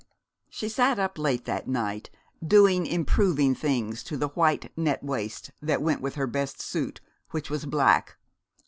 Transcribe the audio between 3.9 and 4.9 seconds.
to the white